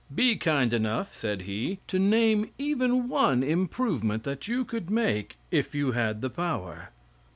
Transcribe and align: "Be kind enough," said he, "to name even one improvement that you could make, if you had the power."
"Be 0.15 0.35
kind 0.35 0.73
enough," 0.73 1.13
said 1.13 1.43
he, 1.43 1.77
"to 1.85 1.99
name 1.99 2.49
even 2.57 3.07
one 3.07 3.43
improvement 3.43 4.23
that 4.23 4.47
you 4.47 4.65
could 4.65 4.89
make, 4.89 5.37
if 5.51 5.75
you 5.75 5.91
had 5.91 6.21
the 6.21 6.29
power." 6.31 6.89